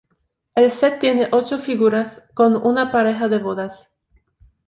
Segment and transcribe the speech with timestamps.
[0.55, 3.87] El set tiene ocho figuras con una pareja de bodas.